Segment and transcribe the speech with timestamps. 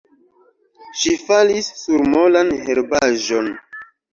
[1.01, 3.53] Ŝi falis sur molan herbaĵon.